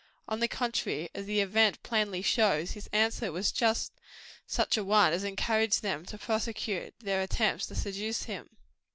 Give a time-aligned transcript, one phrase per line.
[0.27, 3.93] On the contrary, as the event plainly shows, his answer was just
[4.47, 8.49] such a one as encouraged them to prosecute their attempts to seduce him.